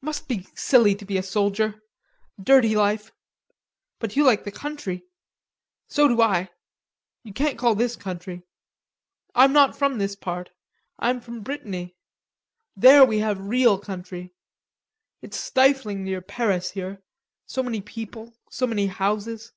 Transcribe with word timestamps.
Must 0.00 0.26
be 0.26 0.48
silly 0.56 0.96
to 0.96 1.04
be 1.04 1.16
a 1.18 1.22
soldier. 1.22 1.80
Dirty 2.42 2.74
life.... 2.74 3.12
But 4.00 4.16
you 4.16 4.24
like 4.24 4.42
the 4.42 4.50
country. 4.50 5.04
So 5.86 6.08
do 6.08 6.20
I. 6.20 6.50
You 7.22 7.32
can't 7.32 7.56
call 7.56 7.76
this 7.76 7.94
country. 7.94 8.42
I'm 9.36 9.52
not 9.52 9.78
from 9.78 9.98
this 9.98 10.16
part; 10.16 10.50
I'm 10.98 11.20
from 11.20 11.42
Brittany. 11.42 11.94
There 12.74 13.04
we 13.04 13.20
have 13.20 13.38
real 13.38 13.78
country. 13.78 14.34
It's 15.22 15.38
stifling 15.38 16.02
near 16.02 16.22
Paris 16.22 16.72
here, 16.72 17.00
so 17.46 17.62
many 17.62 17.80
people, 17.80 18.34
so 18.50 18.66
many 18.66 18.88
houses." 18.88 19.52